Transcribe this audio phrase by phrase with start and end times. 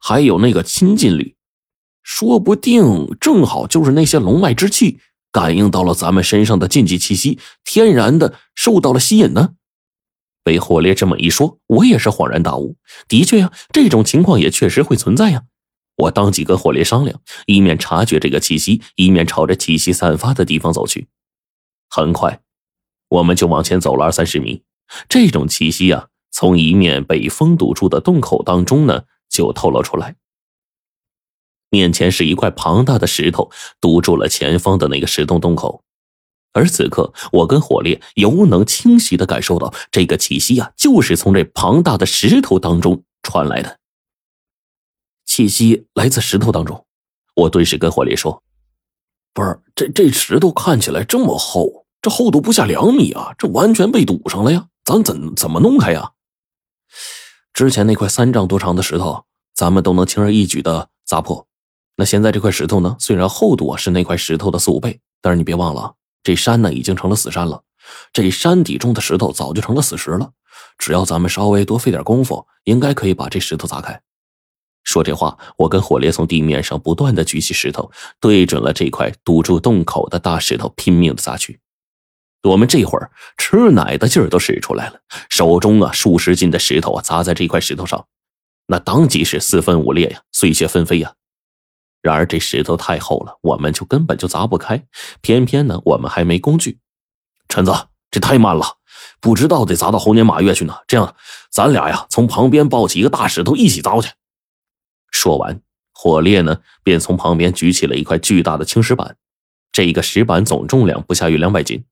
[0.00, 1.36] 还有那个亲近力，
[2.02, 4.98] 说不定正好就是那些龙脉之气
[5.30, 9.54] 感应到了咱们身上的禁忌气息，天然的受到了吸引呢。
[10.44, 12.76] 被火烈这么一说，我也是恍然大悟。
[13.06, 15.44] 的确呀，这种情况也确实会存在呀。
[15.96, 21.06] 我当即跟火烈商量，一面察觉这个气息，一面朝着气息散发的地方走去。
[21.88, 22.40] 很快，
[23.08, 24.62] 我们就往前走了二三十米。
[25.08, 30.14] 这种气息啊，从一面被封堵住的洞口当中呢，就透露出来。
[31.70, 33.50] 面前是一块庞大的石头，
[33.80, 35.82] 堵住了前方的那个石洞洞口。
[36.52, 43.78] 而此刻，我跟火烈犹能清晰的感受到，这个气息啊，就是从这庞大的石头当中传来的。
[45.24, 46.84] 气息来自石头当中，
[47.34, 48.42] 我顿时跟火烈说
[49.32, 56.12] ：“不是，这这石头看起来这么厚，这厚度不下两米啊，这完全被堵上了呀，咱怎怎么弄开呀？”
[57.52, 59.24] 之前那块三丈多长的石头，
[59.54, 61.46] 咱们都能轻而易举的砸破。
[61.96, 65.94] 那现在这块石头呢，虽然厚度啊是那块石头的四五倍，但是你别忘了。
[66.22, 67.62] 这山呢，已经成了死山了。
[68.12, 70.30] 这山底中的石头早就成了死石了。
[70.78, 74.00] 只要咱们稍微多费点功夫，应该可以把这石头砸开。
[74.84, 81.60] 说这话，我跟火烈从地面上不断的举起石头，对准了这块堵住洞口的大石头，拼命的砸去。
[82.42, 88.06] 我们这会儿吃奶的劲儿都使出来了，手中啊数十斤的石头啊砸在这块石头上，
[88.66, 91.14] 那当即是四分五裂呀，碎屑纷飞呀。
[92.00, 94.84] 然而这石头太厚了，我们就根本就砸不开。
[95.20, 96.80] 偏偏呢，我们还没工具。
[97.48, 97.72] 陈子，
[98.10, 98.78] 这太慢了，
[99.20, 100.74] 不知道得砸到猴年马月去呢。
[100.88, 101.14] 这样，
[101.48, 104.10] 咱俩呀，从旁边抱起一个大石头一起砸过去。
[105.12, 105.60] 说完，
[105.92, 109.16] 火烈呢便从旁边举起了一块巨大的青石板。
[109.70, 111.84] 这一个石板总重量不下于两百斤。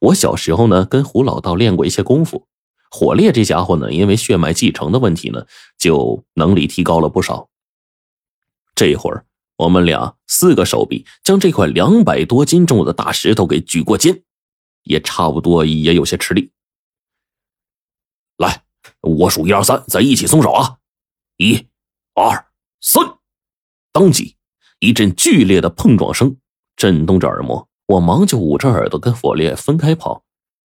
[0.00, 2.46] 我小时候呢跟胡老道练过一些功夫，
[2.90, 5.46] 火烈这家伙呢因为血脉继承的问题呢，
[5.78, 7.48] 就能力提高了不少。
[8.74, 9.24] 这会儿。
[9.58, 14.22] 我们俩四个手臂将这块两百多斤重的大石头给举过肩，
[14.84, 16.52] 也差不多也有些吃力。
[18.36, 18.62] 来，
[19.00, 20.76] 我数一二三，咱一起松手啊！
[21.38, 21.66] 一、
[22.14, 22.46] 二、
[22.80, 23.18] 三！
[23.90, 24.36] 当即
[24.78, 26.36] 一阵剧烈的碰撞声
[26.76, 30.22] 震动着耳膜，我忙就捂着耳朵跟火烈分开跑。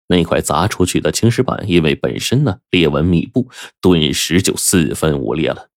[0.08, 3.50] 那块砸出去的青石板因为本身呢裂纹密布，
[3.82, 5.70] 顿时就四分五裂了。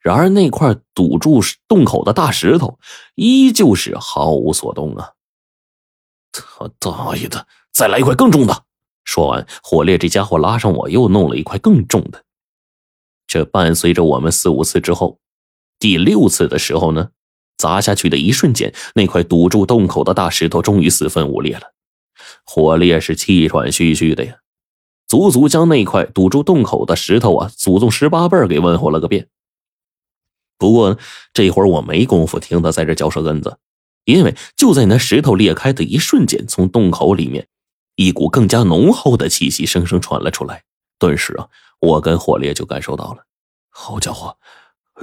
[0.00, 2.78] 然而，那块堵住洞口的大石头
[3.14, 5.12] 依旧是毫无所动啊！
[6.32, 8.64] 他大爷的，再来一块更重的！
[9.04, 12.24] 说完，火烈这家伙拉上我，又弄了一块更重的。
[13.26, 15.20] 这伴随着我们四五次之后，
[15.78, 17.10] 第六次的时候呢，
[17.56, 21.72] 砸下去的一瞬间，那块堵住洞口的大石头终于四分五裂了。
[22.44, 24.36] 火烈是气喘吁吁的呀，
[25.06, 29.28] 足足将那块堵住洞口的石头啊，祖宗十八辈给问候了个遍。
[30.56, 30.98] 不过
[31.32, 33.58] 这会儿我没工夫听他在这嚼舌根子，
[34.04, 37.48] 因为就在那石头裂开的一瞬间，从洞口里面
[37.96, 40.62] 一股更加浓厚的气息生生传了出来。
[40.98, 41.48] 顿时啊，
[41.80, 43.26] 我跟火烈就感受到了，
[43.68, 44.36] 好家伙，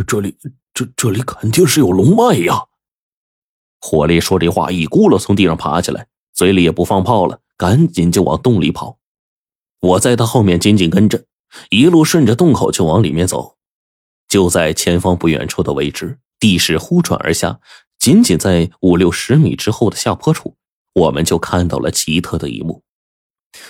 [0.08, 0.36] 这里
[0.74, 2.66] 这这里肯定是有龙脉呀！
[3.80, 9.00] 火烈说这话，一咕噜从地上爬起来，嘴里也不放炮了，赶紧就往洞里跑。
[9.80, 11.26] 我在他后面紧紧跟着，
[11.70, 13.58] 一路顺着洞口就往里面走。
[14.28, 17.60] 就在前方不远处的位置，地势忽转而下，
[18.00, 20.56] 仅仅在五六十米之后的下坡处，
[20.94, 22.84] 我们就看到了奇特的一幕。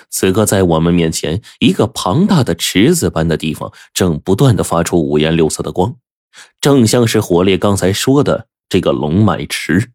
[0.09, 5.95] 此刻，在我们面前，一个庞大的池子般的地方正不断的发出五颜六色的光，
[6.59, 9.91] 正像是火烈刚才说的这个龙脉池。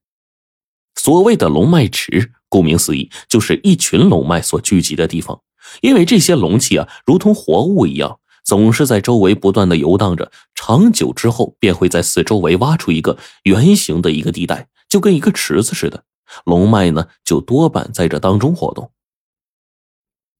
[0.94, 5.40] 所谓的龙脉池，顾名思义，就是一群龙脉所聚集的地方。
[5.80, 8.18] 因为这些龙气啊，如同活物一样。
[8.44, 16.04] 总是在周围不断的游荡着，长久之后便会在四周围挖出一个圆形的一个地带，就跟一个池子似的。
[16.44, 18.92] 龙脉呢，就多半在这当中活动。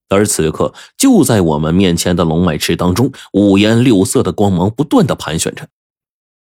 [0.09, 5.67] 而此刻，就在我们面前的龙脉池当中，五颜六色的光芒不断的盘旋着。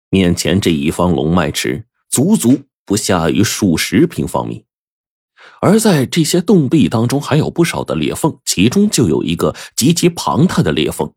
[0.10, 4.66] 面前这一方龙脉池，足足不下于数十平方米，
[5.62, 11.14] 而在这些洞壁当中，还有不少的裂缝，其中就有一个极其庞大的裂缝。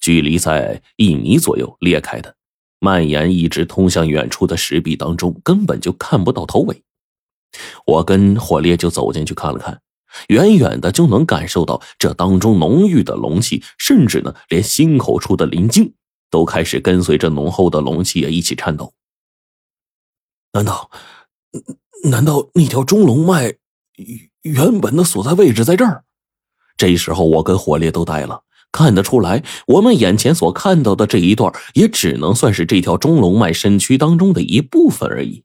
[0.00, 2.34] 距离在一米左右裂开的，
[2.78, 6.82] 蔓延一直通向远处的石壁当中，根本就看不到头尾。
[7.84, 9.82] 我跟火烈就走进去看了看，
[10.28, 15.92] 远远的就能感受到这当中浓郁的龙气，甚至呢，连心口处的鳞茎
[16.30, 18.94] 都开始跟随着浓厚的龙气也一起颤抖。
[20.52, 20.90] 难道，
[22.04, 23.54] 难道那条中龙脉
[24.42, 26.04] 原本的所在位置在这儿？
[26.76, 28.44] 这时候我跟火烈都呆了。
[28.72, 35.42] 看得出来，我们眼前所看到的这一段，也只能算是这条中龙脉身躯当中的一部分而已。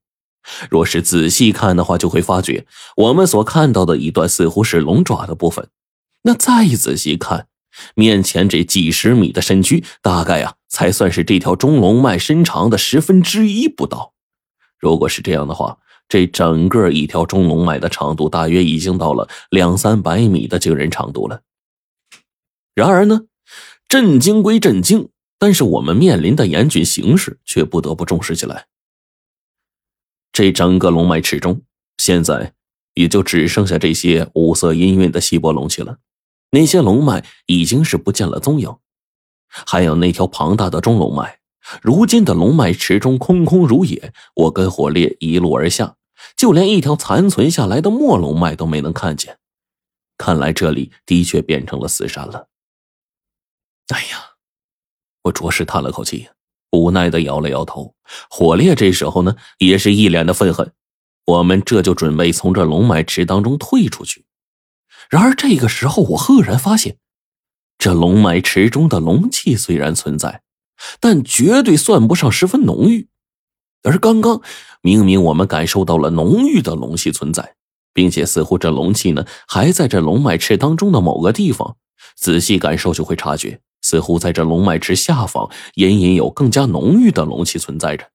[0.69, 5.67] 若是仔细看的话，就会发觉我们所看到的一段似乎是龙爪的部分。
[6.21, 7.47] 那再仔细看，
[7.95, 14.13] 面前这几十米的身躯，大概呀，才算是这条中龙脉身长的十分之一不到。
[14.80, 15.77] 如果是这样的话，
[16.07, 21.42] 这整个一条中龙脉的长度，大约已经到了两三百米的惊人长度了。
[22.75, 23.22] 然而呢，
[23.88, 28.68] 震惊归震惊，但是我们面临的严峻形势却不得不重视起来。
[30.31, 31.62] 这整个龙脉池中，
[31.98, 32.54] 现在
[32.94, 35.98] 也就只剩下这些五色氤氲的稀薄龙气了。
[36.56, 38.74] 那些龙脉已经是不见了踪影，
[39.50, 41.40] 还有那条庞大的中龙脉。
[41.81, 45.98] 如今的龙脉池中空空如也，我跟火烈一路而下，
[46.38, 49.38] 就连一条残存下来的末龙脉都没能看见。
[50.18, 52.48] 看来这里的确变成了死山了。
[53.94, 54.36] 哎呀，
[55.24, 56.30] 我着实叹了口气，
[56.72, 57.94] 无奈的摇了摇头。
[58.30, 60.72] 火烈这时候呢，也是一脸的愤恨。
[61.25, 64.24] 我们这就准备从这龙脉池当中退出去。
[65.09, 66.97] 然而这个时候，我赫然发现，
[67.77, 70.42] 这龙脉池中的龙气虽然存在。
[71.00, 73.07] 但绝对算不上十分浓郁，
[73.83, 74.42] 而刚刚
[74.81, 77.56] 明明我们感受到了浓郁的龙气存在，
[77.94, 81.77] 并且似乎这龙气呢还在这龙脉池当中的某个地方，
[82.18, 88.09] 仔细感受就会察觉，似乎在这龙脉池下方隐隐有更加浓郁的龙气存在着。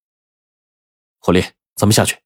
[1.19, 2.19] 火烈，咱们下去。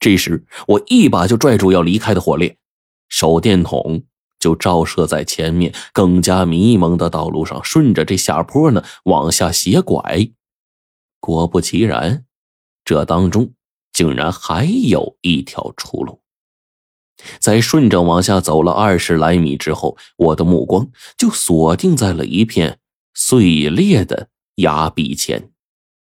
[0.00, 2.58] 这时，我一把就拽住要离开的火烈，
[3.14, 4.02] 手电筒。
[4.40, 10.28] 就照射在前面更加迷蒙的道路上，顺着这下坡呢往下斜拐。
[11.18, 12.26] 果不其然，
[12.84, 13.54] 这当中
[13.90, 16.20] 竟然还有一条出路。
[17.38, 22.80] 在顺着往下走了二十来米之后，我的目光就锁定在了一片
[23.14, 25.53] 碎裂的崖壁前。